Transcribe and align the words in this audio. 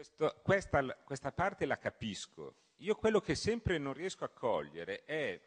Questo, 0.00 0.40
questa, 0.42 0.94
questa 1.04 1.30
parte 1.30 1.66
la 1.66 1.76
capisco. 1.76 2.54
Io 2.76 2.94
quello 2.94 3.20
che 3.20 3.34
sempre 3.34 3.76
non 3.76 3.92
riesco 3.92 4.24
a 4.24 4.30
cogliere 4.30 5.04
è, 5.04 5.38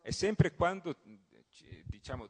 è 0.00 0.10
sempre 0.12 0.52
quando, 0.52 0.96
diciamo, 1.86 2.28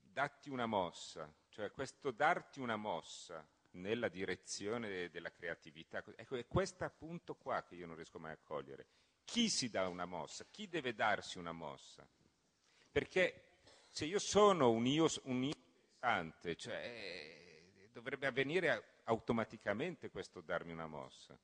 datti 0.00 0.48
una 0.48 0.64
mossa, 0.64 1.30
cioè 1.50 1.70
questo 1.70 2.12
darti 2.12 2.60
una 2.60 2.76
mossa 2.76 3.46
nella 3.72 4.08
direzione 4.08 5.10
della 5.10 5.30
creatività. 5.30 6.02
Ecco, 6.16 6.36
è 6.36 6.46
questo 6.46 6.90
punto 6.96 7.34
qua 7.34 7.62
che 7.62 7.74
io 7.74 7.84
non 7.84 7.96
riesco 7.96 8.18
mai 8.18 8.32
a 8.32 8.38
cogliere. 8.42 8.86
Chi 9.26 9.50
si 9.50 9.68
dà 9.68 9.86
una 9.86 10.06
mossa? 10.06 10.46
Chi 10.50 10.66
deve 10.66 10.94
darsi 10.94 11.36
una 11.36 11.52
mossa? 11.52 12.08
Perché 12.90 13.58
se 13.90 14.06
io 14.06 14.18
sono 14.18 14.70
un 14.70 14.86
io, 14.86 15.08
un 15.24 15.44
io 15.44 15.54
pensante, 15.98 16.56
cioè, 16.56 17.52
dovrebbe 17.92 18.26
avvenire 18.26 18.92
automaticamente 19.04 20.10
questo 20.10 20.40
darmi 20.40 20.72
una 20.72 20.86
mossa. 20.86 21.38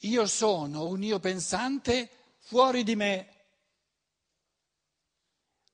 Io 0.00 0.26
sono 0.26 0.86
un 0.86 1.02
io 1.02 1.18
pensante 1.18 2.08
fuori 2.38 2.82
di 2.82 2.96
me. 2.96 3.34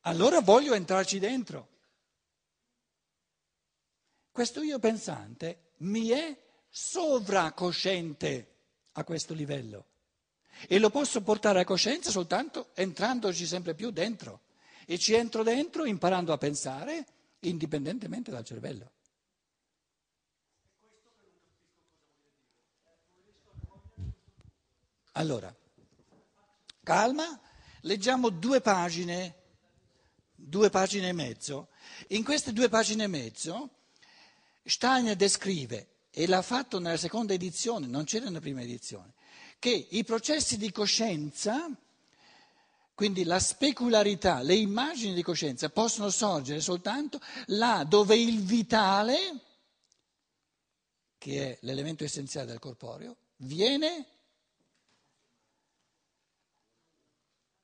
Allora 0.02 0.40
voglio 0.40 0.74
entrarci 0.74 1.18
dentro. 1.18 1.68
Questo 4.30 4.62
io 4.62 4.78
pensante 4.78 5.72
mi 5.78 6.08
è 6.08 6.36
sovracosciente 6.68 8.54
a 8.92 9.04
questo 9.04 9.34
livello 9.34 9.86
e 10.68 10.78
lo 10.78 10.90
posso 10.90 11.22
portare 11.22 11.60
a 11.60 11.64
coscienza 11.64 12.10
soltanto 12.10 12.70
entrandoci 12.74 13.46
sempre 13.46 13.74
più 13.74 13.90
dentro 13.90 14.40
e 14.86 14.98
ci 14.98 15.14
entro 15.14 15.42
dentro 15.42 15.84
imparando 15.84 16.32
a 16.32 16.38
pensare 16.38 17.06
indipendentemente 17.42 18.30
dal 18.30 18.44
cervello. 18.44 18.90
Allora, 25.12 25.54
calma, 26.82 27.40
leggiamo 27.82 28.30
due 28.30 28.60
pagine, 28.60 29.34
due 30.34 30.70
pagine 30.70 31.08
e 31.08 31.12
mezzo. 31.12 31.68
In 32.08 32.24
queste 32.24 32.52
due 32.52 32.68
pagine 32.68 33.04
e 33.04 33.08
mezzo 33.08 33.70
Steiner 34.64 35.16
descrive, 35.16 35.88
e 36.10 36.26
l'ha 36.26 36.42
fatto 36.42 36.78
nella 36.78 36.96
seconda 36.96 37.32
edizione, 37.32 37.86
non 37.86 38.04
c'era 38.04 38.26
nella 38.26 38.40
prima 38.40 38.62
edizione, 38.62 39.14
che 39.58 39.88
i 39.90 40.04
processi 40.04 40.56
di 40.56 40.70
coscienza, 40.70 41.68
quindi 42.94 43.24
la 43.24 43.38
specularità, 43.38 44.42
le 44.42 44.54
immagini 44.54 45.14
di 45.14 45.22
coscienza 45.22 45.70
possono 45.70 46.10
sorgere 46.10 46.60
soltanto 46.60 47.20
là 47.46 47.84
dove 47.84 48.16
il 48.16 48.40
vitale, 48.42 49.40
che 51.18 51.52
è 51.52 51.58
l'elemento 51.62 52.04
essenziale 52.04 52.46
del 52.46 52.58
corporeo, 52.58 53.16
viene 53.36 54.06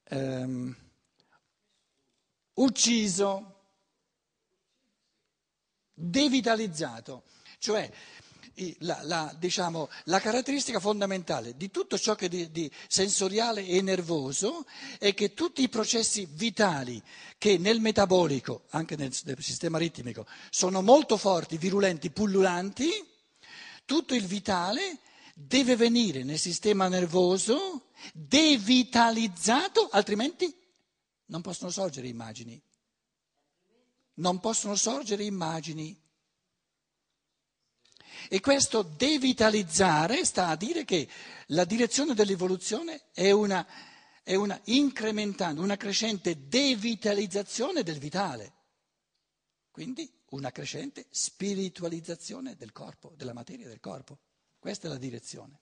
ehm, 0.04 0.76
ucciso 2.54 3.54
devitalizzato, 5.92 7.24
cioè 7.58 7.90
la, 8.80 9.00
la, 9.02 9.34
diciamo, 9.38 9.88
la, 10.04 10.20
caratteristica 10.20 10.80
fondamentale 10.80 11.56
di 11.56 11.70
tutto 11.70 11.98
ciò 11.98 12.14
che 12.14 12.28
di, 12.28 12.50
di 12.50 12.70
sensoriale 12.86 13.66
e 13.66 13.80
nervoso 13.82 14.66
è 14.98 15.14
che 15.14 15.34
tutti 15.34 15.62
i 15.62 15.68
processi 15.68 16.26
vitali 16.30 17.02
che 17.38 17.58
nel 17.58 17.80
metabolico, 17.80 18.64
anche 18.70 18.96
nel, 18.96 19.12
nel 19.24 19.36
sistema 19.42 19.78
ritmico, 19.78 20.26
sono 20.50 20.82
molto 20.82 21.16
forti, 21.16 21.56
virulenti, 21.58 22.10
pullulanti, 22.10 22.88
tutto 23.84 24.14
il 24.14 24.26
vitale 24.26 24.98
deve 25.34 25.76
venire 25.76 26.24
nel 26.24 26.38
sistema 26.38 26.88
nervoso 26.88 27.90
devitalizzato, 28.12 29.88
altrimenti 29.90 30.54
non 31.26 31.40
possono 31.42 31.70
sorgere 31.70 32.08
immagini 32.08 32.60
non 34.18 34.38
possono 34.40 34.74
sorgere 34.76 35.24
immagini. 35.24 35.96
E 38.30 38.40
questo 38.40 38.82
devitalizzare 38.82 40.24
sta 40.24 40.48
a 40.48 40.56
dire 40.56 40.84
che 40.84 41.08
la 41.46 41.64
direzione 41.64 42.14
dell'evoluzione 42.14 43.04
è 43.12 43.30
una, 43.30 43.66
è 44.22 44.34
una 44.34 44.60
incrementante, 44.64 45.60
una 45.60 45.76
crescente 45.76 46.46
devitalizzazione 46.46 47.82
del 47.82 47.98
vitale, 47.98 48.52
quindi 49.70 50.10
una 50.30 50.50
crescente 50.50 51.06
spiritualizzazione 51.08 52.54
del 52.56 52.72
corpo, 52.72 53.14
della 53.16 53.32
materia 53.32 53.66
del 53.66 53.80
corpo. 53.80 54.18
Questa 54.58 54.88
è 54.88 54.90
la 54.90 54.98
direzione. 54.98 55.60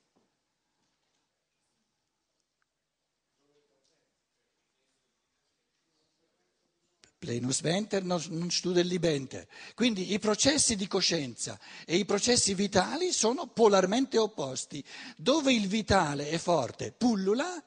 Plenus 7.17 7.61
venter 7.61 8.03
non 8.03 8.51
studelli 8.51 8.99
benter. 8.99 9.47
Quindi 9.73 10.13
i 10.13 10.19
processi 10.19 10.75
di 10.75 10.87
coscienza 10.87 11.59
e 11.85 11.97
i 11.97 12.05
processi 12.05 12.53
vitali 12.53 13.11
sono 13.11 13.47
polarmente 13.47 14.19
opposti. 14.19 14.83
Dove 15.15 15.51
il 15.51 15.67
vitale 15.67 16.29
è 16.29 16.37
forte, 16.37 16.91
pullula, 16.91 17.63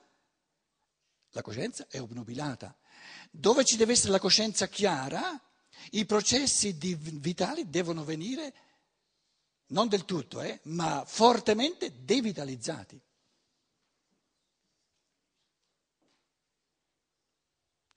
la 1.31 1.43
coscienza 1.43 1.87
è 1.89 2.01
obnubilata. 2.01 2.77
Dove 3.31 3.65
ci 3.65 3.77
deve 3.77 3.93
essere 3.93 4.13
la 4.13 4.21
coscienza 4.21 4.69
chiara, 4.69 5.41
i 5.91 6.07
processi 6.07 6.73
vitali 6.73 7.69
devono 7.69 8.05
venire 8.05 8.55
non 9.69 9.89
del 9.89 10.05
tutto, 10.05 10.41
eh, 10.43 10.61
ma 10.65 11.05
fortemente 11.05 12.05
devitalizzati. 12.05 13.01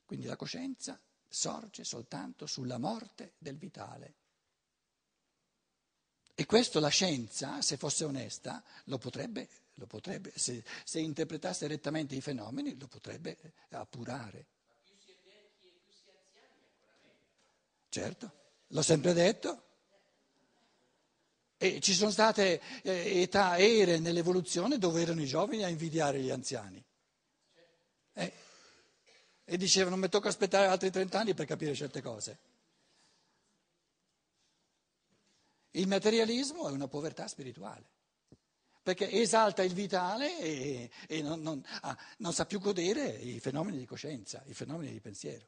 Quindi 0.06 0.26
la 0.26 0.36
coscienza 0.36 1.00
sorge 1.34 1.84
soltanto 1.84 2.46
sulla 2.46 2.78
morte 2.78 3.34
del 3.40 3.58
vitale. 3.58 4.14
E 6.36 6.46
questo 6.46 6.80
la 6.80 6.90
scienza, 6.90 7.60
se 7.64 7.76
fosse 7.76 8.06
onesta, 8.06 8.64
lo 8.86 9.00
potrebbe, 9.00 9.50
lo 9.76 9.88
potrebbe 9.88 10.32
se, 10.36 10.64
se, 10.84 11.00
interpretasse 11.00 11.66
rettamente 11.66 12.14
i 12.14 12.22
fenomeni, 12.22 12.78
lo 12.78 12.88
potrebbe 12.88 13.36
appurare. 13.70 14.46
Ma 14.68 14.76
più 14.84 14.96
si 15.04 15.12
è 15.12 15.16
vecchi 15.24 15.68
e 15.68 15.82
più 15.84 15.92
si 15.92 16.06
è 16.06 16.14
anziani, 16.16 16.66
ancora. 16.66 17.14
Certo, 17.90 18.32
l'ho 18.68 18.82
sempre 18.84 19.14
detto. 19.14 19.64
E 21.58 21.80
ci 21.80 21.94
sono 21.94 22.12
state 22.12 22.62
eh, 22.84 23.22
età 23.22 23.50
aeree 23.52 23.98
nell'evoluzione 23.98 24.78
dove 24.78 25.02
erano 25.02 25.22
i 25.22 25.26
giovani 25.26 25.64
a 25.64 25.68
invidiare 25.68 26.22
gli 26.22 26.30
anziani. 26.30 26.84
Eh, 28.14 28.34
e 29.46 29.58
dicevano 29.58 29.98
mi 29.98 30.10
tocca 30.10 30.30
aspettare 30.30 30.68
altri 30.68 30.90
30 30.90 31.20
anni 31.20 31.34
per 31.34 31.46
capire 31.46 31.76
certe 31.76 32.02
cose. 32.02 32.40
Il 35.72 35.88
materialismo 35.88 36.68
è 36.68 36.72
una 36.72 36.88
povertà 36.88 37.28
spirituale, 37.28 37.90
perché 38.84 39.10
esalta 39.10 39.64
il 39.64 39.74
vitale 39.74 40.40
e, 40.40 40.92
e 41.08 41.22
non, 41.24 41.42
non, 41.42 41.66
ah, 41.82 41.98
non 42.18 42.32
sa 42.32 42.46
più 42.46 42.60
godere 42.60 43.08
i 43.08 43.40
fenomeni 43.40 43.80
di 43.80 43.86
coscienza, 43.86 44.44
i 44.46 44.54
fenomeni 44.54 44.92
di 44.92 45.00
pensiero. 45.00 45.48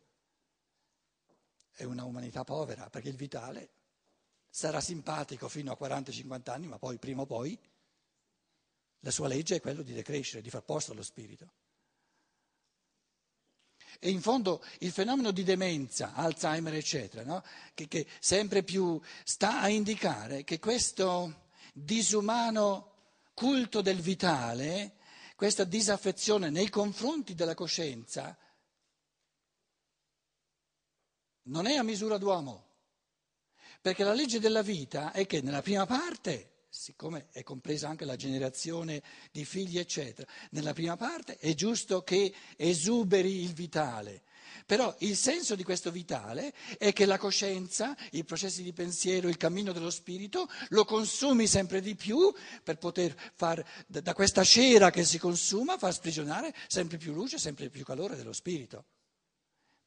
È 1.69 1.83
una 1.83 2.05
umanità 2.05 2.43
povera, 2.43 2.89
perché 2.89 3.09
il 3.09 3.17
vitale 3.17 3.69
sarà 4.49 4.81
simpatico 4.81 5.47
fino 5.47 5.71
a 5.71 5.77
40-50 5.79 6.49
anni, 6.49 6.67
ma 6.67 6.79
poi 6.79 6.97
prima 6.97 7.21
o 7.21 7.25
poi 7.25 7.59
la 9.01 9.11
sua 9.11 9.27
legge 9.27 9.57
è 9.57 9.61
quella 9.61 9.83
di 9.83 9.93
decrescere, 9.93 10.41
di 10.41 10.49
far 10.49 10.63
posto 10.63 10.93
allo 10.93 11.03
spirito. 11.03 11.51
E 13.99 14.09
in 14.09 14.21
fondo 14.21 14.63
il 14.79 14.91
fenomeno 14.91 15.31
di 15.31 15.43
demenza, 15.43 16.13
Alzheimer, 16.13 16.73
eccetera, 16.73 17.23
no? 17.23 17.43
che, 17.73 17.87
che 17.87 18.05
sempre 18.19 18.63
più 18.63 18.99
sta 19.23 19.61
a 19.61 19.69
indicare 19.69 20.43
che 20.43 20.59
questo 20.59 21.49
disumano 21.73 22.93
culto 23.33 23.81
del 23.81 23.99
vitale, 23.99 24.95
questa 25.35 25.63
disaffezione 25.63 26.49
nei 26.49 26.69
confronti 26.69 27.35
della 27.35 27.53
coscienza, 27.53 28.37
non 31.43 31.67
è 31.67 31.75
a 31.75 31.83
misura 31.83 32.17
d'uomo. 32.17 32.63
Perché 33.81 34.03
la 34.03 34.13
legge 34.13 34.39
della 34.39 34.63
vita 34.63 35.11
è 35.11 35.27
che 35.27 35.41
nella 35.41 35.61
prima 35.61 35.85
parte 35.85 36.54
siccome 36.75 37.27
è 37.31 37.41
compresa 37.41 37.87
anche 37.87 38.05
la 38.05 38.17
generazione 38.17 39.01
di 39.31 39.45
figli, 39.45 39.79
eccetera, 39.79 40.29
nella 40.51 40.73
prima 40.73 40.97
parte 40.97 41.37
è 41.37 41.53
giusto 41.53 42.03
che 42.03 42.33
esuberi 42.57 43.41
il 43.41 43.53
vitale. 43.53 44.23
Però 44.65 44.93
il 44.99 45.15
senso 45.15 45.55
di 45.55 45.63
questo 45.63 45.89
vitale 45.89 46.53
è 46.77 46.91
che 46.93 47.05
la 47.05 47.17
coscienza, 47.17 47.95
i 48.11 48.23
processi 48.23 48.61
di 48.61 48.73
pensiero, 48.73 49.27
il 49.27 49.37
cammino 49.37 49.71
dello 49.71 49.89
spirito 49.89 50.47
lo 50.69 50.85
consumi 50.85 51.47
sempre 51.47 51.81
di 51.81 51.95
più 51.95 52.33
per 52.63 52.77
poter 52.77 53.15
far 53.33 53.63
da 53.87 54.13
questa 54.13 54.43
cera 54.43 54.91
che 54.91 55.03
si 55.03 55.17
consuma 55.17 55.77
far 55.77 55.93
sprigionare 55.93 56.53
sempre 56.67 56.97
più 56.97 57.13
luce, 57.13 57.37
sempre 57.37 57.69
più 57.69 57.83
calore 57.83 58.15
dello 58.15 58.33
spirito. 58.33 58.85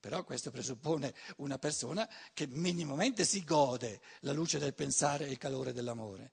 Però 0.01 0.23
questo 0.23 0.51
presuppone 0.51 1.13
una 1.39 1.59
persona 1.59 2.09
che 2.33 2.47
minimamente 2.47 3.25
si 3.25 3.43
gode 3.43 4.01
la 4.21 4.33
luce 4.33 4.59
del 4.59 4.75
pensare 4.75 5.27
e 5.27 5.31
il 5.31 5.39
calore 5.39 5.73
dell'amore. 5.73 6.33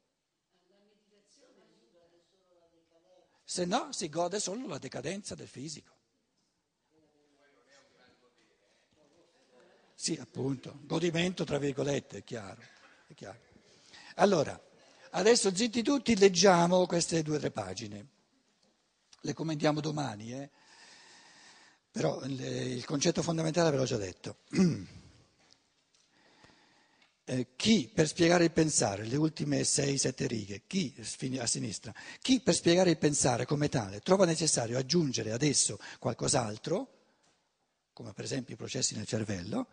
Se 3.47 3.63
no 3.65 3.91
si 3.91 4.09
gode 4.09 4.39
solo 4.39 4.67
la 4.67 4.79
decadenza 4.79 5.35
del 5.35 5.47
fisico. 5.47 5.93
Sì, 9.93 10.17
appunto, 10.19 10.79
godimento 10.81 11.43
tra 11.45 11.59
virgolette, 11.59 12.17
è 12.17 12.23
chiaro, 12.23 12.61
è 13.07 13.13
chiaro. 13.13 13.39
Allora, 14.15 14.59
adesso 15.11 15.55
zitti 15.55 15.83
tutti, 15.83 16.17
leggiamo 16.17 16.87
queste 16.87 17.21
due 17.21 17.37
o 17.37 17.39
tre 17.39 17.51
pagine. 17.51 18.07
Le 19.21 19.33
commentiamo 19.33 19.79
domani, 19.79 20.33
eh? 20.33 20.49
però 21.91 22.21
il 22.25 22.83
concetto 22.83 23.21
fondamentale 23.21 23.71
ve 23.71 23.77
l'ho 23.77 23.85
già 23.85 23.97
detto. 23.97 24.39
Eh, 27.27 27.47
chi 27.55 27.89
per 27.91 28.07
spiegare 28.07 28.43
il 28.43 28.51
pensare, 28.51 29.03
le 29.03 29.15
ultime 29.15 29.63
sei, 29.63 29.97
sette 29.97 30.27
righe, 30.27 30.61
chi 30.67 30.93
a 31.39 31.47
sinistra, 31.47 31.91
chi 32.21 32.39
per 32.39 32.53
spiegare 32.53 32.91
il 32.91 32.99
pensare 32.99 33.45
come 33.45 33.67
tale 33.67 33.99
trova 33.99 34.25
necessario 34.25 34.77
aggiungere 34.77 35.31
ad 35.31 35.41
esso 35.41 35.79
qualcos'altro, 35.97 36.87
come 37.93 38.13
per 38.13 38.25
esempio 38.25 38.53
i 38.53 38.57
processi 38.57 38.95
nel 38.95 39.07
cervello, 39.07 39.67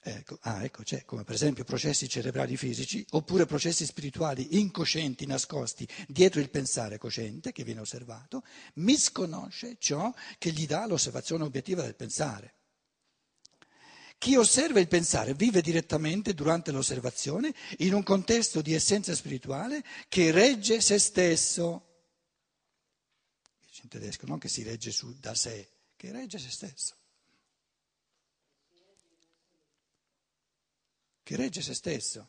Ecco, 0.00 0.38
ah, 0.42 0.64
ecco, 0.64 0.84
c'è 0.84 1.04
come 1.04 1.24
per 1.24 1.34
esempio 1.34 1.64
processi 1.64 2.08
cerebrali 2.08 2.56
fisici 2.56 3.04
oppure 3.10 3.46
processi 3.46 3.84
spirituali 3.84 4.58
incoscienti 4.58 5.26
nascosti 5.26 5.86
dietro 6.06 6.40
il 6.40 6.50
pensare 6.50 6.98
cosciente 6.98 7.50
che 7.52 7.64
viene 7.64 7.80
osservato, 7.80 8.44
misconosce 8.74 9.76
ciò 9.78 10.12
che 10.38 10.50
gli 10.52 10.66
dà 10.66 10.86
l'osservazione 10.86 11.42
obiettiva 11.44 11.82
del 11.82 11.96
pensare. 11.96 12.54
Chi 14.18 14.36
osserva 14.36 14.80
il 14.80 14.88
pensare 14.88 15.34
vive 15.34 15.62
direttamente 15.62 16.34
durante 16.34 16.72
l'osservazione 16.72 17.54
in 17.78 17.94
un 17.94 18.02
contesto 18.02 18.60
di 18.60 18.74
essenza 18.74 19.14
spirituale 19.14 19.82
che 20.08 20.32
regge 20.32 20.80
se 20.80 20.98
stesso. 20.98 21.84
In 23.82 23.88
tedesco, 23.88 24.26
non 24.26 24.38
che 24.38 24.48
si 24.48 24.64
regge 24.64 24.90
su 24.90 25.16
da 25.20 25.34
sé, 25.34 25.68
che 25.96 26.10
regge 26.10 26.38
se 26.38 26.50
stesso. 26.50 26.96
che 31.28 31.36
regge 31.36 31.60
se 31.60 31.74
stesso. 31.74 32.26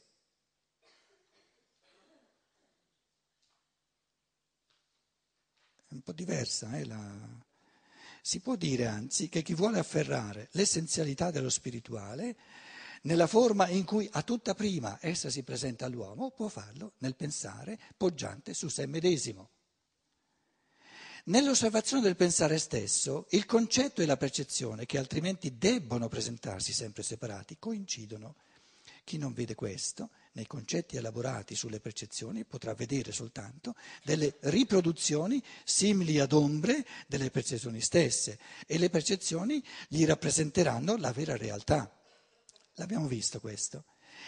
È 5.88 5.94
un 5.94 6.01
po' 6.01 6.12
diversa. 6.12 6.77
Eh, 6.77 6.86
la... 6.86 7.47
Si 8.21 8.39
può 8.39 8.56
dire 8.56 8.86
anzi 8.86 9.30
che 9.30 9.42
chi 9.42 9.54
vuole 9.54 9.80
afferrare 9.80 10.50
l'essenzialità 10.51 11.31
dello 11.31 11.50
spirituale 11.50 12.36
nella 13.04 13.27
forma 13.27 13.68
in 13.69 13.86
cui 13.86 14.10
a 14.12 14.24
tutta 14.24 14.54
prima 14.54 14.98
essa 15.01 15.30
si 15.30 15.44
presenta 15.44 15.86
all'uomo 15.86 16.31
può 16.31 16.50
farlo 16.50 16.94
nel 16.98 17.16
pensare 17.16 17.80
poggiante 17.95 18.54
su 18.54 18.68
sé 18.68 18.86
medesimo. 18.88 19.51
Nell'osservazione 21.25 22.01
del 22.01 22.16
pensare 22.16 22.57
stesso, 22.57 23.27
il 23.31 23.45
concetto 23.45 24.01
e 24.01 24.06
la 24.06 24.18
percezione, 24.18 24.86
che 24.86 24.98
altrimenti 24.98 25.57
debbono 25.57 26.07
presentarsi 26.07 26.74
sempre 26.74 27.04
separati, 27.04 27.57
coincidono. 27.60 28.36
Chi 29.10 29.18
non 29.18 29.34
vede 29.34 29.56
questo, 29.56 30.12
nei 30.34 30.46
concetti 30.46 30.96
elaborati 30.96 31.56
sulle 31.56 31.80
percezioni, 31.80 32.46
potrà 32.46 32.76
vedere 32.76 33.12
soltanto 33.12 33.74
delle 34.04 34.38
riproduzioni 34.42 35.42
simili 35.64 36.20
ad 36.20 36.32
ombre 36.32 36.86
delle 37.08 37.32
percezioni 37.32 37.82
stesse 37.82 38.38
e 38.68 38.78
le 38.78 38.92
percezioni 38.92 39.66
gli 39.88 40.06
rappresenteranno 40.06 40.96
la 40.96 41.12
vera 41.12 41.36
realtà. 41.36 41.92
L'abbiamo 42.76 43.08
visto 43.08 43.40
questo. 43.40 43.86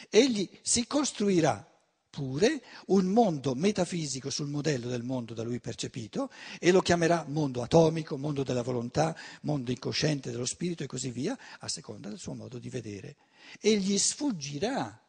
Egli 0.09 0.49
si 0.63 0.87
costruirà 0.87 1.70
pure 2.11 2.61
un 2.87 3.05
mondo 3.05 3.55
metafisico 3.55 4.29
sul 4.29 4.49
modello 4.49 4.89
del 4.89 5.01
mondo 5.01 5.33
da 5.33 5.41
lui 5.41 5.59
percepito 5.59 6.29
e 6.59 6.71
lo 6.71 6.81
chiamerà 6.81 7.25
mondo 7.27 7.63
atomico, 7.63 8.17
mondo 8.17 8.43
della 8.43 8.61
volontà, 8.61 9.17
mondo 9.41 9.71
incosciente 9.71 10.29
dello 10.29 10.45
spirito 10.45 10.83
e 10.83 10.87
così 10.87 11.09
via, 11.09 11.35
a 11.59 11.67
seconda 11.67 12.09
del 12.09 12.19
suo 12.19 12.35
modo 12.35 12.59
di 12.59 12.69
vedere 12.69 13.15
e 13.59 13.77
gli 13.77 13.97
sfuggirà 13.97 15.01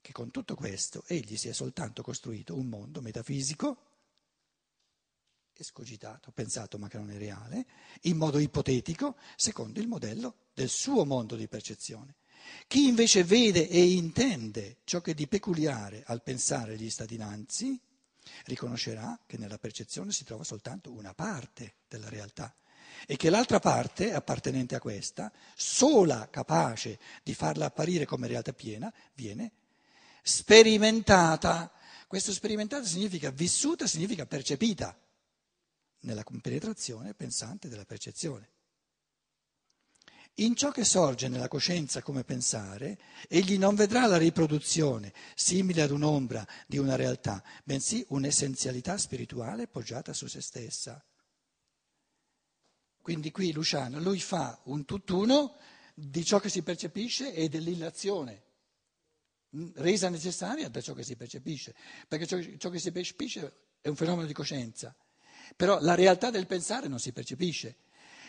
che 0.00 0.12
con 0.12 0.30
tutto 0.30 0.54
questo 0.54 1.02
egli 1.06 1.36
si 1.36 1.48
è 1.48 1.52
soltanto 1.52 2.02
costruito 2.02 2.54
un 2.54 2.66
mondo 2.66 3.00
metafisico, 3.00 3.78
escogitato, 5.56 6.30
pensato 6.30 6.78
ma 6.78 6.88
che 6.88 6.98
non 6.98 7.10
è 7.10 7.16
reale, 7.16 7.66
in 8.02 8.18
modo 8.18 8.38
ipotetico, 8.38 9.16
secondo 9.34 9.80
il 9.80 9.88
modello 9.88 10.48
del 10.52 10.68
suo 10.68 11.06
mondo 11.06 11.36
di 11.36 11.48
percezione. 11.48 12.16
Chi 12.66 12.88
invece 12.88 13.24
vede 13.24 13.68
e 13.68 13.92
intende 13.92 14.78
ciò 14.84 15.00
che 15.00 15.14
di 15.14 15.26
peculiare 15.26 16.02
al 16.06 16.22
pensare 16.22 16.76
gli 16.76 16.90
sta 16.90 17.04
dinanzi, 17.04 17.78
riconoscerà 18.46 19.18
che 19.26 19.36
nella 19.36 19.58
percezione 19.58 20.12
si 20.12 20.24
trova 20.24 20.44
soltanto 20.44 20.92
una 20.92 21.14
parte 21.14 21.74
della 21.88 22.08
realtà 22.08 22.54
e 23.06 23.16
che 23.16 23.30
l'altra 23.30 23.58
parte, 23.58 24.12
appartenente 24.12 24.74
a 24.74 24.80
questa, 24.80 25.32
sola 25.54 26.28
capace 26.30 26.98
di 27.22 27.34
farla 27.34 27.66
apparire 27.66 28.06
come 28.06 28.28
realtà 28.28 28.52
piena, 28.52 28.92
viene 29.14 29.52
sperimentata. 30.22 31.70
Questo 32.06 32.32
sperimentata 32.32 32.84
significa 32.86 33.30
vissuta, 33.30 33.86
significa 33.86 34.26
percepita 34.26 34.96
nella 36.00 36.24
compenetrazione 36.24 37.14
pensante 37.14 37.68
della 37.68 37.84
percezione. 37.84 38.52
In 40.38 40.56
ciò 40.56 40.72
che 40.72 40.84
sorge 40.84 41.28
nella 41.28 41.46
coscienza 41.46 42.02
come 42.02 42.24
pensare, 42.24 42.98
egli 43.28 43.56
non 43.56 43.76
vedrà 43.76 44.06
la 44.06 44.16
riproduzione 44.16 45.12
simile 45.36 45.82
ad 45.82 45.92
un'ombra 45.92 46.44
di 46.66 46.76
una 46.76 46.96
realtà, 46.96 47.40
bensì 47.62 48.04
un'essenzialità 48.08 48.98
spirituale 48.98 49.68
poggiata 49.68 50.12
su 50.12 50.26
se 50.26 50.40
stessa. 50.40 51.04
Quindi 53.00 53.30
qui 53.30 53.52
Luciano, 53.52 54.00
lui 54.00 54.18
fa 54.18 54.60
un 54.64 54.84
tutt'uno 54.84 55.56
di 55.94 56.24
ciò 56.24 56.40
che 56.40 56.48
si 56.48 56.62
percepisce 56.62 57.32
e 57.32 57.48
dell'illazione, 57.48 58.42
mm, 59.56 59.70
resa 59.74 60.08
necessaria 60.08 60.68
da 60.68 60.80
ciò 60.80 60.94
che 60.94 61.04
si 61.04 61.14
percepisce, 61.14 61.76
perché 62.08 62.26
ciò, 62.26 62.40
ciò 62.56 62.70
che 62.70 62.80
si 62.80 62.90
percepisce 62.90 63.76
è 63.80 63.86
un 63.86 63.94
fenomeno 63.94 64.26
di 64.26 64.32
coscienza, 64.32 64.96
però 65.54 65.78
la 65.80 65.94
realtà 65.94 66.30
del 66.30 66.48
pensare 66.48 66.88
non 66.88 66.98
si 66.98 67.12
percepisce, 67.12 67.76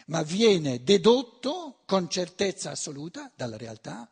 ma 0.05 0.21
viene 0.23 0.83
dedotto 0.83 1.81
con 1.85 2.09
certezza 2.09 2.71
assoluta 2.71 3.31
dalla 3.35 3.57
realtà 3.57 4.09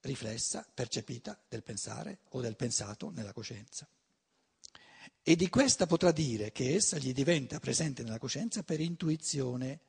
riflessa, 0.00 0.66
percepita 0.72 1.38
del 1.48 1.62
pensare 1.62 2.20
o 2.30 2.40
del 2.40 2.56
pensato 2.56 3.10
nella 3.10 3.32
coscienza 3.32 3.88
e 5.22 5.36
di 5.36 5.48
questa 5.48 5.86
potrà 5.86 6.12
dire 6.12 6.50
che 6.50 6.74
essa 6.74 6.98
gli 6.98 7.12
diventa 7.12 7.60
presente 7.60 8.02
nella 8.02 8.18
coscienza 8.18 8.62
per 8.62 8.80
intuizione. 8.80 9.80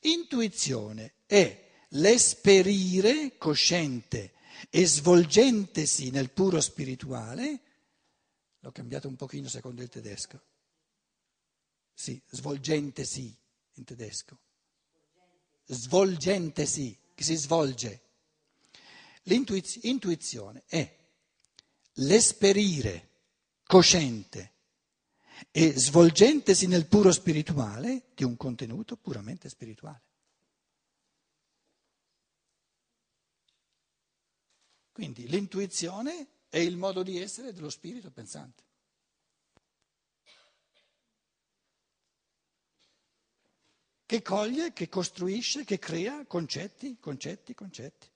Intuizione 0.00 1.14
è 1.26 1.68
l'esperire 1.90 3.36
cosciente 3.38 4.34
e 4.70 4.86
svolgentesi 4.86 6.10
nel 6.10 6.30
puro 6.30 6.60
spirituale, 6.60 7.60
l'ho 8.60 8.72
cambiato 8.72 9.08
un 9.08 9.16
pochino 9.16 9.48
secondo 9.48 9.82
il 9.82 9.88
tedesco, 9.88 10.40
sì, 11.98 12.20
svolgentesi 12.28 13.34
in 13.76 13.84
tedesco, 13.84 14.38
svolgentesi, 15.64 16.96
che 17.14 17.24
si 17.24 17.34
svolge. 17.36 18.02
L'intuizione 19.22 20.64
è 20.66 20.94
l'esperire 21.94 23.08
cosciente 23.64 24.52
e 25.50 25.72
svolgentesi 25.72 26.66
nel 26.66 26.86
puro 26.86 27.10
spirituale 27.12 28.08
di 28.14 28.24
un 28.24 28.36
contenuto 28.36 28.98
puramente 28.98 29.48
spirituale. 29.48 30.02
Quindi 34.92 35.26
l'intuizione 35.28 36.26
è 36.50 36.58
il 36.58 36.76
modo 36.76 37.02
di 37.02 37.18
essere 37.18 37.54
dello 37.54 37.70
spirito 37.70 38.10
pensante. 38.10 38.64
Che 44.06 44.22
coglie, 44.22 44.72
che 44.72 44.88
costruisce, 44.88 45.64
che 45.64 45.80
crea 45.80 46.24
concetti, 46.26 46.96
concetti, 47.00 47.54
concetti. 47.54 48.08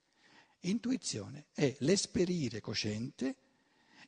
Intuizione 0.61 1.47
è 1.53 1.75
l'esperire 1.81 2.61
cosciente 2.61 3.35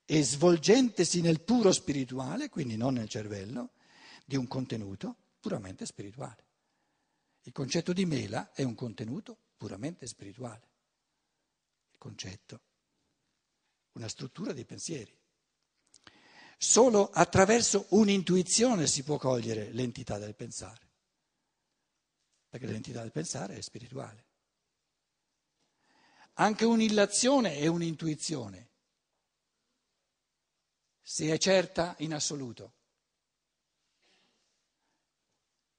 e 0.04 0.22
svolgentesi 0.22 1.20
nel 1.20 1.40
puro 1.40 1.72
spirituale, 1.72 2.48
quindi 2.50 2.76
non 2.76 2.94
nel 2.94 3.08
cervello, 3.08 3.70
di 4.24 4.36
un 4.36 4.46
contenuto 4.46 5.16
puramente 5.40 5.84
spirituale. 5.84 6.44
Il 7.42 7.52
concetto 7.52 7.92
di 7.92 8.04
mela 8.04 8.52
è 8.52 8.62
un 8.62 8.76
contenuto 8.76 9.36
puramente 9.56 10.06
spirituale. 10.06 10.68
Il 11.90 11.98
concetto, 11.98 12.60
una 13.94 14.06
struttura 14.06 14.52
dei 14.52 14.64
pensieri. 14.64 15.12
Solo 16.56 17.10
attraverso 17.10 17.86
un'intuizione 17.88 18.86
si 18.86 19.02
può 19.02 19.16
cogliere 19.16 19.72
l'entità 19.72 20.18
del 20.18 20.36
pensare. 20.36 20.90
Perché 22.52 22.66
l'entità 22.66 23.00
del 23.00 23.12
pensare 23.12 23.56
è 23.56 23.62
spirituale. 23.62 24.26
Anche 26.34 26.66
un'illazione 26.66 27.56
è 27.56 27.66
un'intuizione, 27.66 28.68
se 31.00 31.32
è 31.32 31.38
certa 31.38 31.94
in 32.00 32.12
assoluto. 32.12 32.74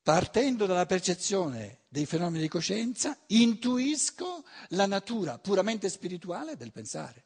Partendo 0.02 0.66
dalla 0.66 0.88
percezione 0.88 1.82
dei 1.90 2.08
fenomeni 2.08 2.42
di 2.42 2.50
coscienza, 2.50 3.20
intuisco 3.28 4.44
la 4.70 4.88
natura 4.88 5.38
puramente 5.38 5.90
spirituale 5.90 6.58
del 6.58 6.72
pensare. 6.72 7.26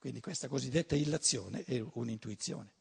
Quindi 0.00 0.18
questa 0.18 0.48
cosiddetta 0.48 0.96
illazione 0.96 1.62
è 1.62 1.78
un'intuizione. 1.92 2.72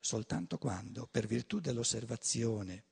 Soltanto 0.00 0.56
quando, 0.56 1.06
per 1.10 1.26
virtù 1.26 1.60
dell'osservazione 1.60 2.84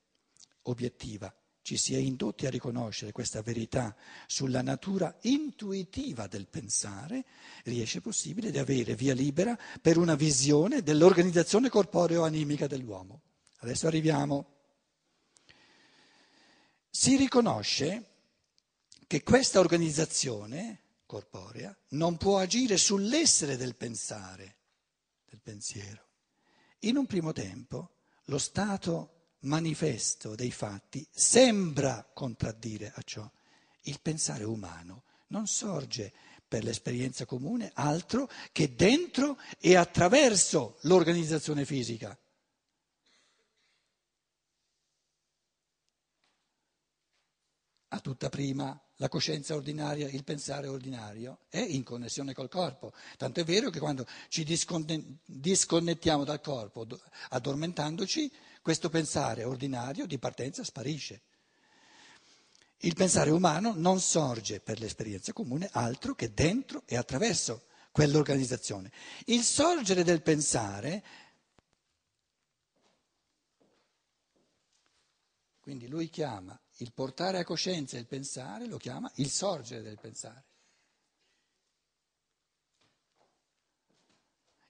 obiettiva, 0.63 1.33
ci 1.61 1.77
si 1.77 1.93
è 1.93 1.97
indotti 1.97 2.45
a 2.45 2.49
riconoscere 2.49 3.11
questa 3.11 3.41
verità 3.41 3.95
sulla 4.27 4.61
natura 4.61 5.15
intuitiva 5.21 6.27
del 6.27 6.47
pensare, 6.47 7.25
riesce 7.65 8.01
possibile 8.01 8.51
di 8.51 8.57
avere 8.57 8.95
via 8.95 9.13
libera 9.13 9.57
per 9.81 9.97
una 9.97 10.15
visione 10.15 10.81
dell'organizzazione 10.81 11.69
corporeo-animica 11.69 12.65
dell'uomo. 12.65 13.21
Adesso 13.57 13.87
arriviamo. 13.87 14.57
Si 16.89 17.15
riconosce 17.17 18.05
che 19.05 19.21
questa 19.21 19.59
organizzazione 19.59 20.81
corporea 21.05 21.75
non 21.89 22.17
può 22.17 22.39
agire 22.39 22.77
sull'essere 22.77 23.57
del 23.57 23.75
pensare, 23.75 24.55
del 25.25 25.41
pensiero. 25.41 26.08
In 26.83 26.95
un 26.95 27.05
primo 27.05 27.33
tempo 27.33 27.95
lo 28.25 28.37
stato 28.37 29.33
manifesto 29.41 30.35
dei 30.35 30.51
fatti 30.51 31.05
sembra 31.11 32.09
contraddire 32.13 32.91
a 32.95 33.01
ciò. 33.01 33.29
Il 33.83 33.99
pensare 34.01 34.43
umano 34.43 35.03
non 35.27 35.47
sorge 35.47 36.13
per 36.47 36.63
l'esperienza 36.63 37.25
comune 37.25 37.71
altro 37.73 38.29
che 38.51 38.75
dentro 38.75 39.37
e 39.59 39.75
attraverso 39.75 40.77
l'organizzazione 40.81 41.65
fisica. 41.65 42.17
A 47.91 47.99
tutta 47.99 48.29
prima 48.29 48.79
la 49.01 49.07
coscienza 49.07 49.55
ordinaria, 49.55 50.09
il 50.09 50.23
pensare 50.25 50.67
ordinario 50.67 51.39
è 51.49 51.59
in 51.59 51.83
connessione 51.83 52.33
col 52.33 52.49
corpo. 52.49 52.91
Tanto 53.17 53.39
è 53.39 53.45
vero 53.45 53.69
che 53.69 53.79
quando 53.79 54.05
ci 54.27 54.43
disconnettiamo 54.43 56.25
dal 56.25 56.41
corpo, 56.41 56.85
addormentandoci, 57.29 58.29
questo 58.61 58.89
pensare 58.89 59.45
ordinario 59.45 60.05
di 60.05 60.19
partenza 60.19 60.65
sparisce. 60.65 61.21
Il 62.79 62.93
pensare 62.95 63.29
umano 63.29 63.73
non 63.73 64.01
sorge 64.01 64.59
per 64.59 64.79
l'esperienza 64.79 65.31
comune 65.31 65.69
altro 65.71 66.13
che 66.13 66.33
dentro 66.33 66.83
e 66.85 66.97
attraverso 66.97 67.67
quell'organizzazione. 67.91 68.91
Il 69.25 69.43
sorgere 69.43 70.03
del 70.03 70.21
pensare, 70.21 71.03
quindi 75.61 75.87
lui 75.87 76.09
chiama 76.09 76.59
il 76.81 76.91
portare 76.93 77.39
a 77.39 77.43
coscienza 77.43 77.97
il 77.97 78.05
pensare 78.05 78.67
lo 78.67 78.77
chiama 78.77 79.11
il 79.15 79.29
sorgere 79.29 79.81
del 79.81 79.99
pensare. 79.99 80.43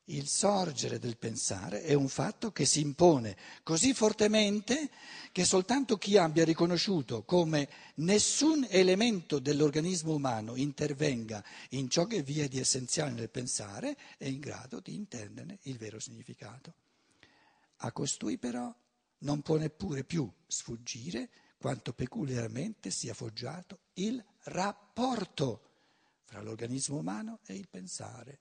Il 0.09 0.27
sorgere 0.27 0.97
del 0.97 1.17
pensare 1.17 1.83
è 1.83 1.93
un 1.93 2.07
fatto 2.07 2.51
che 2.51 2.65
si 2.65 2.81
impone 2.81 3.37
così 3.61 3.93
fortemente 3.93 4.89
che 5.31 5.45
soltanto 5.45 5.99
chi 5.99 6.17
abbia 6.17 6.43
riconosciuto 6.43 7.21
come 7.21 7.69
nessun 7.97 8.65
elemento 8.69 9.37
dell'organismo 9.37 10.15
umano 10.15 10.55
intervenga 10.55 11.43
in 11.69 11.91
ciò 11.91 12.05
che 12.05 12.23
vi 12.23 12.39
è 12.39 12.47
di 12.47 12.59
essenziale 12.59 13.11
nel 13.11 13.29
pensare 13.29 13.95
è 14.17 14.25
in 14.25 14.39
grado 14.39 14.79
di 14.79 14.95
intenderne 14.95 15.59
il 15.63 15.77
vero 15.77 15.99
significato. 15.99 16.73
A 17.81 17.91
costui 17.91 18.39
però 18.39 18.73
non 19.19 19.43
può 19.43 19.57
neppure 19.57 20.03
più 20.03 20.27
sfuggire 20.47 21.29
quanto 21.59 21.91
peculiarmente 21.91 22.89
sia 22.89 23.13
foggiato 23.13 23.79
il 23.95 24.23
rapporto 24.43 25.67
fra 26.23 26.41
l'organismo 26.41 26.97
umano 26.97 27.39
e 27.45 27.55
il 27.55 27.67
pensare. 27.67 28.39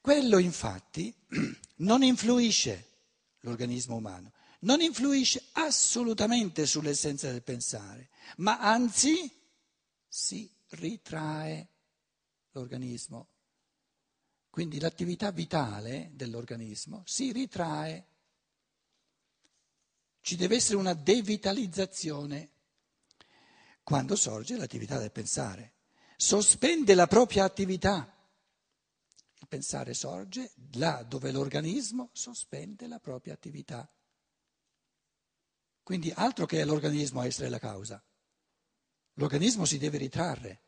Quello 0.00 0.38
infatti 0.38 1.14
non 1.76 2.02
influisce 2.02 2.88
l'organismo 3.40 3.94
umano, 3.94 4.32
non 4.60 4.80
influisce 4.80 5.44
assolutamente 5.52 6.66
sull'essenza 6.66 7.30
del 7.30 7.44
pensare, 7.44 8.10
ma 8.38 8.58
anzi 8.58 9.30
si 10.08 10.50
ritrae 10.70 11.68
l'organismo. 12.50 13.28
Quindi 14.50 14.80
l'attività 14.80 15.30
vitale 15.30 16.10
dell'organismo 16.12 17.04
si 17.06 17.30
ritrae 17.30 18.06
ci 20.22 20.36
deve 20.36 20.56
essere 20.56 20.76
una 20.76 20.94
devitalizzazione 20.94 22.50
quando 23.82 24.16
sorge 24.16 24.56
l'attività 24.56 24.98
del 24.98 25.10
pensare. 25.10 25.74
Sospende 26.16 26.94
la 26.94 27.08
propria 27.08 27.44
attività. 27.44 28.08
Il 29.40 29.48
pensare 29.48 29.92
sorge 29.92 30.52
là 30.74 31.02
dove 31.02 31.32
l'organismo 31.32 32.10
sospende 32.12 32.86
la 32.86 33.00
propria 33.00 33.34
attività. 33.34 33.92
Quindi 35.82 36.12
altro 36.14 36.46
che 36.46 36.64
l'organismo 36.64 37.20
a 37.20 37.26
essere 37.26 37.48
la 37.48 37.58
causa. 37.58 38.02
L'organismo 39.14 39.64
si 39.64 39.78
deve 39.78 39.98
ritrarre. 39.98 40.62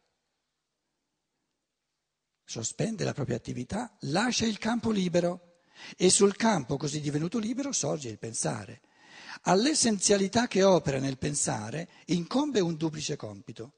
Sospende 2.44 3.04
la 3.04 3.14
propria 3.14 3.36
attività, 3.36 3.96
lascia 4.00 4.44
il 4.44 4.58
campo 4.58 4.90
libero 4.90 5.60
e 5.96 6.10
sul 6.10 6.34
campo 6.34 6.76
così 6.76 7.00
divenuto 7.00 7.38
libero 7.38 7.70
sorge 7.70 8.08
il 8.08 8.18
pensare. 8.18 8.82
All'essenzialità 9.42 10.46
che 10.46 10.62
opera 10.62 10.98
nel 10.98 11.18
pensare 11.18 11.88
incombe 12.06 12.60
un 12.60 12.76
duplice 12.76 13.16
compito. 13.16 13.72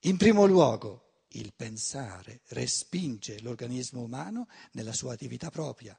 In 0.00 0.16
primo 0.16 0.46
luogo, 0.46 1.24
il 1.34 1.52
pensare 1.54 2.40
respinge 2.48 3.40
l'organismo 3.40 4.00
umano 4.00 4.48
nella 4.72 4.92
sua 4.92 5.12
attività 5.12 5.50
propria, 5.50 5.98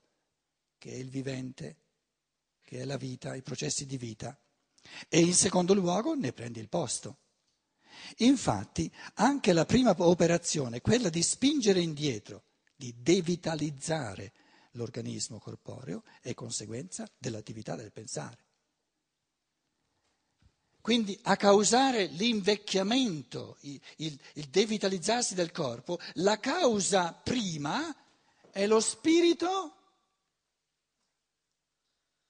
che 0.77 0.91
è 0.91 0.96
il 0.96 1.10
vivente, 1.10 1.77
che 2.63 2.79
è 2.79 2.86
la 2.86 2.98
vita, 2.98 3.36
i 3.36 3.41
processi 3.41 3.86
di 3.86 3.98
vita, 3.98 4.38
e 5.08 5.20
in 5.20 5.34
secondo 5.34 5.74
luogo 5.74 6.15
ne 6.15 6.34
prende 6.34 6.60
il 6.60 6.70
posto. 6.70 7.20
Infatti, 8.17 8.91
anche 9.15 9.53
la 9.53 9.65
prima 9.65 9.93
operazione, 9.98 10.81
quella 10.81 11.10
di 11.10 11.22
spingere 11.22 11.81
indietro, 11.81 12.46
di 12.75 12.96
devitalizzare 12.98 14.34
l'organismo 14.72 15.40
corporeo, 15.40 16.04
è 16.22 16.34
conseguenza 16.34 17.10
dell'attività 17.18 17.75
del 17.75 17.92
pensare. 17.92 18.50
Quindi 20.82 21.18
a 21.24 21.36
causare 21.38 22.06
l'invecchiamento, 22.06 23.58
il, 23.62 23.80
il, 23.98 24.50
devitalizzarsi 24.50 25.36
del 25.36 25.51
corpo, 25.51 26.00
la 26.16 26.40
causa 26.40 27.13
prima 27.13 27.96
è 28.50 28.66
lo 28.66 28.80
spirito 28.80 29.75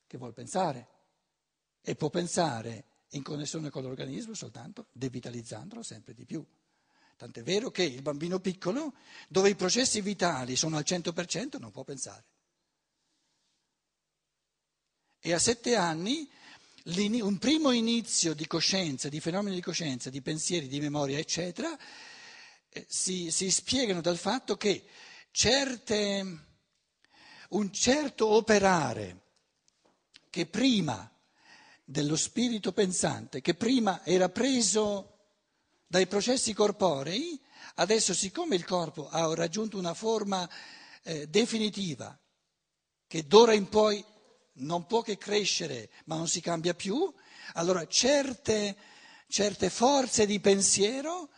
che 0.06 0.18
vuol 0.18 0.34
pensare 0.34 0.88
e 1.82 1.96
può 1.96 2.10
pensare 2.10 2.86
in 3.12 3.24
connessione 3.24 3.70
con 3.70 3.84
l'organismo 3.84 4.34
soltanto 4.34 4.88
devitalizzandolo 4.92 5.82
sempre 5.82 6.14
di 6.14 6.26
più. 6.26 6.46
Tant'è 7.22 7.44
vero 7.44 7.70
che 7.70 7.84
il 7.84 8.02
bambino 8.02 8.40
piccolo, 8.40 8.96
dove 9.28 9.50
i 9.50 9.56
processi 9.56 10.02
vitali 10.02 10.56
sono 10.56 10.78
al 10.78 10.84
100%, 10.84 11.60
non 11.60 11.70
può 11.70 11.84
pensare. 11.84 12.26
E 15.20 15.32
a 15.32 15.38
sette 15.38 15.76
anni 15.76 16.28
un 16.86 17.38
primo 17.38 17.70
inizio 17.70 18.34
di 18.34 18.48
coscienza, 18.48 19.08
di 19.08 19.20
fenomeni 19.20 19.54
di 19.54 19.62
coscienza, 19.62 20.10
di 20.10 20.24
pensieri, 20.24 20.68
di 20.68 20.80
memoria, 20.80 21.20
eccetera, 21.20 21.78
eh, 22.70 22.88
si, 22.90 23.30
si 23.30 23.52
spiegano 23.52 24.02
dal 24.02 24.18
fatto 24.18 24.58
che 24.58 24.84
certe, 25.30 26.46
un 27.50 27.72
certo 27.72 28.30
operare 28.30 29.26
che 30.32 30.48
prima 30.48 31.08
dello 31.84 32.16
spirito 32.16 32.72
pensante, 32.72 33.42
che 33.42 33.54
prima 33.54 34.04
era 34.04 34.28
preso 34.30 35.11
dai 35.92 36.08
processi 36.08 36.54
corporei, 36.54 37.38
adesso 37.76 38.14
siccome 38.14 38.56
il 38.56 38.64
corpo 38.64 39.10
ha 39.10 39.36
raggiunto 39.36 39.78
una 39.78 39.94
forma 39.94 40.50
eh, 41.04 41.28
definitiva, 41.28 42.18
che 43.06 43.28
d'ora 43.28 43.52
in 43.52 43.68
poi 43.68 44.02
non 44.54 44.86
può 44.86 45.02
che 45.02 45.18
crescere, 45.18 45.90
ma 46.06 46.16
non 46.16 46.30
si 46.30 46.40
cambia 46.40 46.74
più, 46.74 47.14
allora 47.56 47.86
certe, 47.88 48.78
certe 49.28 49.70
forze 49.70 50.26
di 50.26 50.40
pensiero 50.40 51.30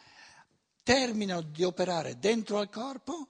terminano 0.84 1.42
di 1.42 1.64
operare 1.64 2.20
dentro 2.20 2.60
al 2.60 2.70
corpo 2.70 3.30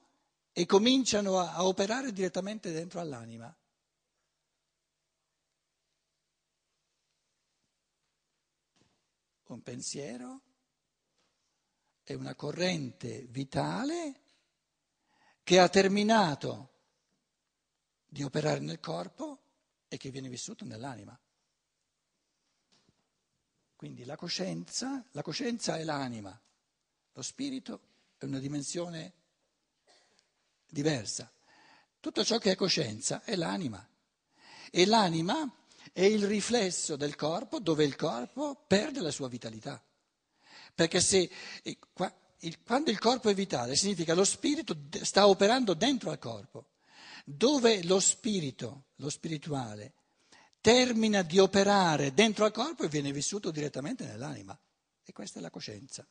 e 0.52 0.66
cominciano 0.66 1.38
a, 1.38 1.54
a 1.54 1.64
operare 1.64 2.12
direttamente 2.12 2.70
dentro 2.70 3.00
all'anima. 3.00 3.56
Un 9.46 9.62
pensiero 9.62 10.43
è 12.04 12.12
una 12.12 12.34
corrente 12.34 13.26
vitale 13.30 14.20
che 15.42 15.58
ha 15.58 15.68
terminato 15.68 16.70
di 18.06 18.22
operare 18.22 18.60
nel 18.60 18.78
corpo 18.78 19.40
e 19.88 19.96
che 19.96 20.10
viene 20.10 20.28
vissuto 20.28 20.64
nell'anima. 20.64 21.18
Quindi 23.74 24.04
la 24.04 24.16
coscienza, 24.16 25.04
la 25.10 25.22
coscienza 25.22 25.76
è 25.76 25.84
l'anima, 25.84 26.38
lo 27.12 27.22
spirito 27.22 27.80
è 28.18 28.24
una 28.24 28.38
dimensione 28.38 29.12
diversa. 30.66 31.30
Tutto 32.00 32.24
ciò 32.24 32.38
che 32.38 32.52
è 32.52 32.54
coscienza 32.54 33.22
è 33.24 33.34
l'anima 33.34 33.86
e 34.70 34.86
l'anima 34.86 35.50
è 35.92 36.02
il 36.02 36.26
riflesso 36.26 36.96
del 36.96 37.14
corpo 37.16 37.60
dove 37.60 37.84
il 37.84 37.96
corpo 37.96 38.64
perde 38.66 39.00
la 39.00 39.10
sua 39.10 39.28
vitalità. 39.28 39.82
Perché 40.74 41.00
se, 41.00 41.30
quando 42.64 42.90
il 42.90 42.98
corpo 42.98 43.28
è 43.28 43.34
vitale 43.34 43.76
significa 43.76 44.14
lo 44.14 44.24
spirito 44.24 44.76
sta 45.02 45.28
operando 45.28 45.74
dentro 45.74 46.10
al 46.10 46.18
corpo. 46.18 46.70
Dove 47.24 47.82
lo 47.84 48.00
spirito, 48.00 48.86
lo 48.96 49.08
spirituale, 49.08 49.94
termina 50.60 51.22
di 51.22 51.38
operare 51.38 52.12
dentro 52.12 52.44
al 52.44 52.52
corpo 52.52 52.84
e 52.84 52.88
viene 52.88 53.12
vissuto 53.12 53.50
direttamente 53.50 54.04
nell'anima. 54.04 54.58
E 55.04 55.12
questa 55.12 55.38
è 55.38 55.42
la 55.42 55.50
coscienza. 55.50 56.06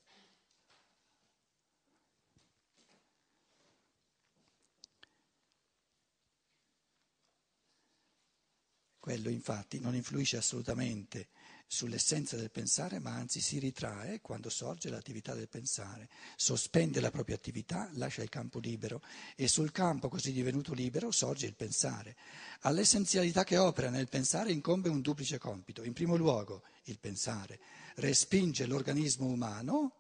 Quello 8.98 9.29
infatti 9.29 9.79
non 9.82 9.96
influisce 9.96 10.38
assolutamente 10.38 11.27
sull'essenza 11.74 12.36
del 12.36 12.51
pensare, 12.51 13.00
ma 13.00 13.15
anzi 13.15 13.42
si 13.42 13.58
ritrae 13.58 14.22
quando 14.22 14.51
sorge 14.51 14.92
l'attività 14.92 15.34
del 15.34 15.50
pensare, 15.50 16.08
sospende 16.36 17.01
la 17.01 17.10
propria 17.10 17.36
attività, 17.36 17.89
lascia 17.94 18.22
il 18.22 18.30
campo 18.30 18.60
libero 18.60 19.01
e 19.36 19.48
sul 19.48 19.72
campo 19.72 20.08
così 20.08 20.32
divenuto 20.32 20.72
libero 20.74 21.10
sorge 21.10 21.48
il 21.48 21.56
pensare. 21.56 22.15
All'essenzialità 22.62 23.44
che 23.44 23.58
opera 23.58 23.89
nel 23.89 24.08
pensare 24.08 24.51
incombe 24.51 24.88
un 24.88 25.01
duplice 25.01 25.39
compito. 25.39 25.82
In 25.82 25.94
primo 25.94 26.15
luogo 26.15 26.62
il 26.84 27.00
pensare 27.00 27.60
respinge 27.96 28.68
l'organismo 28.68 29.25
umano 29.25 29.94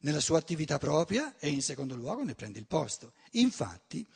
nella 0.00 0.20
sua 0.20 0.38
attività 0.38 0.78
propria 0.78 1.36
e 1.38 1.50
in 1.50 1.60
secondo 1.60 1.94
luogo 1.94 2.24
ne 2.24 2.34
prende 2.34 2.58
il 2.58 2.66
posto. 2.66 3.12
Infatti 3.32 4.06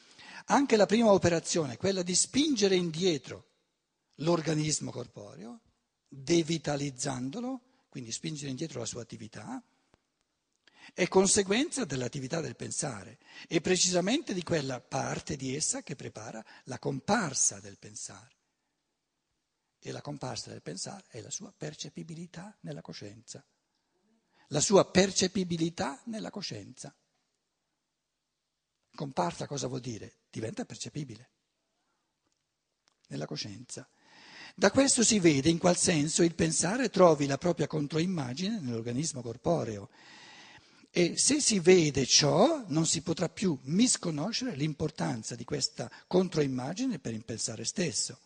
anche 0.46 0.76
la 0.76 0.86
prima 0.86 1.12
operazione, 1.12 1.76
quella 1.76 2.02
di 2.02 2.14
spingere 2.14 2.74
indietro 2.74 3.48
l'organismo 4.16 4.90
corporeo, 4.90 5.60
devitalizzandolo, 6.14 7.60
quindi 7.88 8.12
spingere 8.12 8.50
indietro 8.50 8.80
la 8.80 8.86
sua 8.86 9.00
attività, 9.00 9.62
è 10.92 11.08
conseguenza 11.08 11.84
dell'attività 11.84 12.40
del 12.40 12.56
pensare 12.56 13.18
e 13.48 13.60
precisamente 13.60 14.34
di 14.34 14.42
quella 14.42 14.80
parte 14.80 15.36
di 15.36 15.54
essa 15.54 15.82
che 15.82 15.96
prepara 15.96 16.44
la 16.64 16.78
comparsa 16.78 17.60
del 17.60 17.78
pensare. 17.78 18.36
E 19.78 19.90
la 19.90 20.02
comparsa 20.02 20.50
del 20.50 20.62
pensare 20.62 21.04
è 21.08 21.20
la 21.20 21.30
sua 21.30 21.52
percepibilità 21.56 22.56
nella 22.60 22.82
coscienza. 22.82 23.44
La 24.48 24.60
sua 24.60 24.88
percepibilità 24.88 26.00
nella 26.06 26.30
coscienza. 26.30 26.94
Comparsa 28.94 29.46
cosa 29.46 29.66
vuol 29.66 29.80
dire? 29.80 30.18
Diventa 30.30 30.64
percepibile 30.66 31.30
nella 33.08 33.26
coscienza. 33.26 33.88
Da 34.54 34.70
questo 34.70 35.02
si 35.02 35.18
vede 35.18 35.48
in 35.48 35.58
qual 35.58 35.76
senso 35.76 36.22
il 36.22 36.34
pensare 36.34 36.90
trovi 36.90 37.26
la 37.26 37.38
propria 37.38 37.66
controimmagine 37.66 38.60
nell'organismo 38.60 39.22
corporeo. 39.22 39.88
E 40.90 41.16
se 41.16 41.40
si 41.40 41.58
vede 41.58 42.04
ciò, 42.04 42.62
non 42.68 42.84
si 42.84 43.00
potrà 43.00 43.30
più 43.30 43.58
misconoscere 43.62 44.54
l'importanza 44.54 45.34
di 45.34 45.44
questa 45.44 45.90
controimmagine 46.06 46.98
per 46.98 47.14
il 47.14 47.24
pensare 47.24 47.64
stesso. 47.64 48.18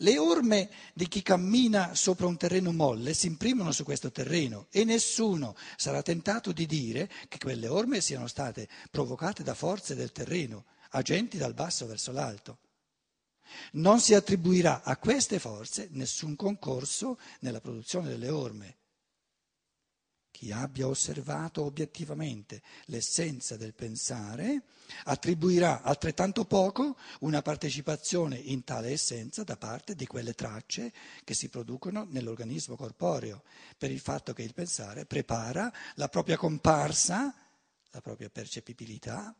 Le 0.00 0.18
orme 0.18 0.68
di 0.92 1.08
chi 1.08 1.22
cammina 1.22 1.94
sopra 1.94 2.26
un 2.26 2.36
terreno 2.36 2.70
molle 2.70 3.14
si 3.14 3.26
imprimono 3.26 3.72
su 3.72 3.82
questo 3.82 4.12
terreno 4.12 4.66
e 4.70 4.84
nessuno 4.84 5.56
sarà 5.76 6.02
tentato 6.02 6.52
di 6.52 6.66
dire 6.66 7.10
che 7.28 7.38
quelle 7.38 7.66
orme 7.66 8.02
siano 8.02 8.26
state 8.26 8.68
provocate 8.90 9.42
da 9.42 9.54
forze 9.54 9.94
del 9.94 10.12
terreno, 10.12 10.66
agenti 10.90 11.38
dal 11.38 11.54
basso 11.54 11.86
verso 11.86 12.12
l'alto. 12.12 12.58
Non 13.72 14.00
si 14.00 14.14
attribuirà 14.14 14.82
a 14.82 14.96
queste 14.96 15.38
forze 15.38 15.88
nessun 15.92 16.36
concorso 16.36 17.18
nella 17.40 17.60
produzione 17.60 18.08
delle 18.08 18.28
orme. 18.28 18.76
Chi 20.36 20.52
abbia 20.52 20.86
osservato 20.86 21.64
obiettivamente 21.64 22.60
l'essenza 22.86 23.56
del 23.56 23.72
pensare 23.72 24.64
attribuirà 25.04 25.80
altrettanto 25.80 26.44
poco 26.44 26.98
una 27.20 27.40
partecipazione 27.40 28.36
in 28.36 28.62
tale 28.62 28.90
essenza 28.90 29.44
da 29.44 29.56
parte 29.56 29.94
di 29.94 30.06
quelle 30.06 30.34
tracce 30.34 30.92
che 31.24 31.32
si 31.32 31.48
producono 31.48 32.06
nell'organismo 32.10 32.76
corporeo, 32.76 33.44
per 33.78 33.90
il 33.90 33.98
fatto 33.98 34.34
che 34.34 34.42
il 34.42 34.52
pensare 34.52 35.06
prepara 35.06 35.72
la 35.94 36.08
propria 36.08 36.36
comparsa, 36.36 37.34
la 37.92 38.00
propria 38.02 38.28
percepibilità, 38.28 39.34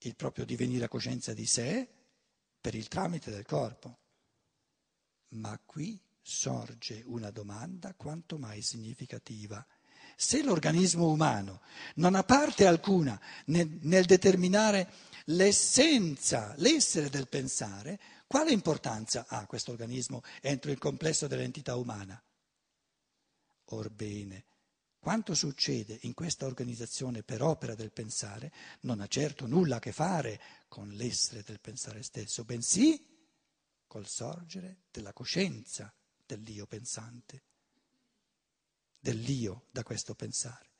il 0.00 0.14
proprio 0.14 0.44
divenire 0.44 0.84
a 0.84 0.88
coscienza 0.88 1.32
di 1.32 1.46
sé 1.46 1.88
per 2.68 2.76
il 2.76 2.88
tramite 2.88 3.30
del 3.30 3.46
corpo. 3.46 3.96
Ma 5.28 5.58
qui 5.64 5.98
sorge 6.20 7.02
una 7.06 7.30
domanda 7.30 7.94
quanto 7.94 8.36
mai 8.36 8.60
significativa. 8.60 9.66
Se 10.14 10.42
l'organismo 10.42 11.08
umano 11.08 11.62
non 11.94 12.14
ha 12.14 12.24
parte 12.24 12.66
alcuna 12.66 13.18
nel, 13.46 13.78
nel 13.84 14.04
determinare 14.04 14.92
l'essenza, 15.26 16.52
l'essere 16.58 17.08
del 17.08 17.26
pensare, 17.26 17.98
quale 18.26 18.52
importanza 18.52 19.24
ha 19.26 19.46
questo 19.46 19.70
organismo 19.70 20.20
entro 20.42 20.70
il 20.70 20.76
complesso 20.76 21.26
dell'entità 21.26 21.74
umana? 21.74 22.22
Orbene, 23.70 24.44
quanto 25.08 25.32
succede 25.32 26.00
in 26.02 26.12
questa 26.12 26.44
organizzazione 26.44 27.22
per 27.22 27.40
opera 27.40 27.74
del 27.74 27.92
pensare 27.92 28.52
non 28.80 29.00
ha 29.00 29.06
certo 29.06 29.46
nulla 29.46 29.76
a 29.76 29.78
che 29.78 29.90
fare 29.90 30.38
con 30.68 30.90
l'essere 30.90 31.42
del 31.42 31.60
pensare 31.60 32.02
stesso, 32.02 32.44
bensì 32.44 33.02
col 33.86 34.06
sorgere 34.06 34.82
della 34.90 35.14
coscienza 35.14 35.90
dell'io 36.26 36.66
pensante, 36.66 37.42
dell'io 38.98 39.68
da 39.70 39.82
questo 39.82 40.14
pensare. 40.14 40.72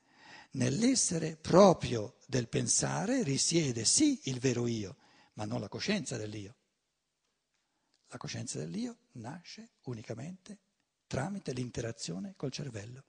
Nell'essere 0.50 1.38
proprio 1.38 2.18
del 2.26 2.50
pensare 2.50 3.22
risiede 3.22 3.86
sì 3.86 4.20
il 4.24 4.40
vero 4.40 4.66
io, 4.66 4.98
ma 5.36 5.46
non 5.46 5.58
la 5.58 5.68
coscienza 5.68 6.18
dell'io. 6.18 6.54
La 8.08 8.18
coscienza 8.18 8.58
dell'io 8.58 8.98
nasce 9.12 9.70
unicamente 9.84 10.58
tramite 11.06 11.54
l'interazione 11.54 12.34
col 12.36 12.52
cervello. 12.52 13.07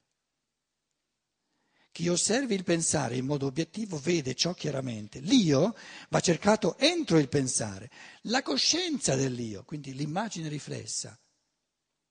Chi 1.92 2.08
osservi 2.08 2.56
il 2.56 2.64
pensare 2.64 3.18
in 3.18 3.26
modo 3.26 3.46
obiettivo 3.48 3.98
vede 3.98 4.36
ciò 4.36 4.54
chiaramente. 4.54 5.20
L'io 5.20 5.76
va 6.10 6.20
cercato 6.20 6.78
entro 6.78 7.18
il 7.18 7.30
pensare. 7.30 7.90
La 8.24 8.42
coscienza 8.42 9.16
dell'io, 9.16 9.64
quindi 9.64 9.94
l'immagine 9.94 10.48
riflessa 10.48 11.20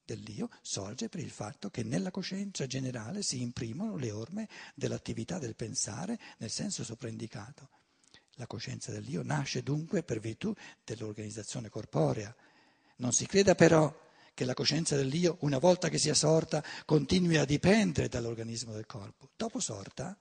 dell'io, 0.04 0.48
sorge 0.62 1.08
per 1.08 1.20
il 1.20 1.30
fatto 1.30 1.70
che 1.70 1.82
nella 1.82 2.10
coscienza 2.10 2.66
generale 2.66 3.22
si 3.22 3.40
imprimono 3.40 3.96
le 3.96 4.10
orme 4.10 4.48
dell'attività 4.74 5.38
del 5.38 5.54
pensare 5.54 6.18
nel 6.38 6.50
senso 6.50 6.82
sopraindicato. 6.82 7.68
La 8.32 8.46
coscienza 8.46 8.92
dell'io 8.92 9.22
nasce 9.22 9.62
dunque 9.62 10.02
per 10.02 10.20
virtù 10.20 10.54
dell'organizzazione 10.84 11.68
corporea. 11.68 12.34
Non 12.96 13.12
si 13.12 13.26
creda 13.26 13.54
però 13.54 13.92
che 14.38 14.44
la 14.44 14.54
coscienza 14.54 14.94
dell'io, 14.94 15.38
una 15.40 15.58
volta 15.58 15.88
che 15.88 15.98
sia 15.98 16.14
sorta, 16.14 16.62
continui 16.84 17.38
a 17.38 17.44
dipendere 17.44 18.06
dall'organismo 18.06 18.72
del 18.72 18.86
corpo. 18.86 19.30
Dopo 19.34 19.58
sorta, 19.58 20.16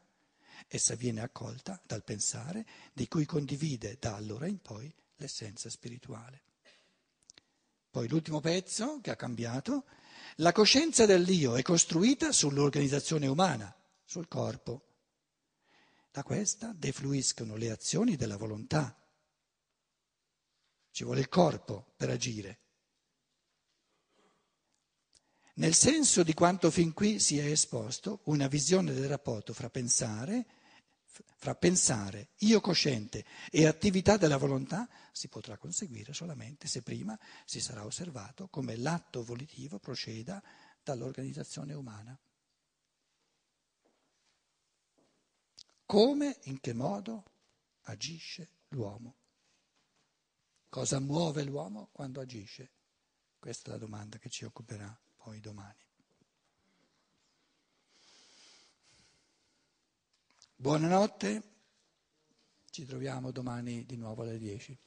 essa 0.67 0.95
viene 0.95 1.21
accolta 1.21 1.80
dal 1.86 2.03
pensare 2.03 2.65
di 2.93 3.08
cui 3.08 3.25
condivide 3.25 3.97
da 3.99 4.15
allora 4.15 4.47
in 4.47 4.60
poi 4.60 4.91
l'essenza 5.17 5.69
spirituale. 5.69 6.41
Poi 7.91 8.08
l'ultimo 8.08 8.39
pezzo 8.39 8.99
che 9.01 9.12
ha 9.12 9.15
cambiato, 9.15 9.86
la 10.38 10.51
coscienza 10.51 11.06
dell'io 11.06 11.56
è 11.56 11.62
costruita 11.62 12.32
sull'organizzazione 12.32 13.27
umana, 13.27 13.71
sul 14.03 14.27
corpo. 14.27 14.82
Da 16.10 16.23
questa 16.23 16.73
defluiscono 16.75 17.56
le 17.56 17.69
azioni 17.69 18.15
della 18.15 18.38
volontà. 18.38 18.99
Ci 20.89 21.03
vuole 21.03 21.19
il 21.19 21.30
corpo 21.30 21.93
per 21.95 22.10
agire 22.10 22.62
nel 25.58 25.74
senso 25.74 26.24
di 26.24 26.34
quanto 26.34 26.70
fin 26.70 26.93
qui 26.93 27.20
si 27.20 27.39
è 27.39 27.46
esposto 27.46 28.22
una 28.26 28.48
visione 28.48 28.93
del 28.93 29.08
rapporto 29.08 29.54
fra 29.54 29.70
pensare, 29.70 30.46
fra 31.04 31.56
pensare, 31.56 32.30
io 32.39 32.62
cosciente 32.62 33.26
e 33.50 33.65
attività 33.65 34.17
della 34.17 34.38
volontà 34.38 34.88
si 35.12 35.28
potrà 35.30 35.58
conseguire 35.58 36.13
solamente 36.13 36.67
se 36.67 36.84
prima 36.84 37.17
si 37.46 37.60
sarà 37.60 37.84
osservato 37.86 38.48
come 38.50 38.76
l'atto 38.76 39.24
volitivo 39.24 39.80
proceda 39.80 40.43
dall'organizzazione 40.84 41.74
umana. 41.74 42.17
Come, 45.86 46.38
in 46.43 46.60
che 46.60 46.74
modo 46.74 47.24
agisce 47.84 48.50
l'uomo? 48.70 49.15
Cosa 50.70 51.00
muove 51.00 51.43
l'uomo 51.43 51.89
quando 51.91 52.20
agisce? 52.20 52.70
Questa 53.39 53.70
è 53.70 53.72
la 53.72 53.80
domanda 53.80 54.20
che 54.20 54.30
ci 54.30 54.43
occuperà 54.46 54.96
poi 55.28 55.42
domani. 55.42 55.76
Buonanotte, 60.56 61.44
ci 62.70 62.86
troviamo 62.86 63.32
domani 63.32 63.86
di 63.86 63.98
nuovo 63.98 64.22
alle 64.22 64.38
10. 64.38 64.87